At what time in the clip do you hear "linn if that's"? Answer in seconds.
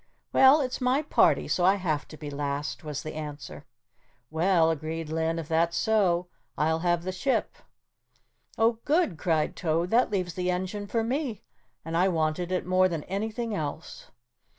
5.09-5.77